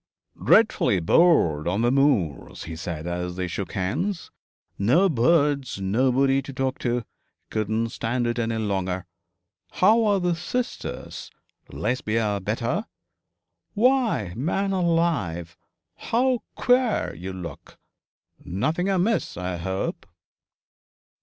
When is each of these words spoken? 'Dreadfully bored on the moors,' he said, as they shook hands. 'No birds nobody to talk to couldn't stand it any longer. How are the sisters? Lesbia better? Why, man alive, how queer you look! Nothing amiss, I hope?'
'Dreadfully 0.43 0.99
bored 0.99 1.67
on 1.67 1.83
the 1.83 1.91
moors,' 1.91 2.63
he 2.63 2.75
said, 2.75 3.05
as 3.05 3.35
they 3.35 3.45
shook 3.47 3.73
hands. 3.73 4.31
'No 4.79 5.07
birds 5.09 5.79
nobody 5.79 6.41
to 6.41 6.51
talk 6.51 6.79
to 6.79 7.05
couldn't 7.51 7.89
stand 7.89 8.25
it 8.25 8.39
any 8.39 8.57
longer. 8.57 9.05
How 9.73 10.03
are 10.05 10.19
the 10.19 10.33
sisters? 10.33 11.29
Lesbia 11.71 12.39
better? 12.41 12.87
Why, 13.75 14.33
man 14.35 14.71
alive, 14.71 15.55
how 15.97 16.39
queer 16.55 17.13
you 17.15 17.31
look! 17.31 17.77
Nothing 18.43 18.89
amiss, 18.89 19.37
I 19.37 19.57
hope?' 19.57 20.07